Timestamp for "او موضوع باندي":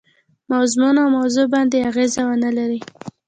1.01-1.77